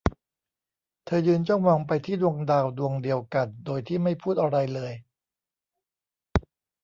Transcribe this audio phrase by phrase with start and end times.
[1.05, 4.93] เธอยืนจ้องมองไปที่ดวงดาวดวงเดียวกันโดยที่ไม่พูดอะไรเลย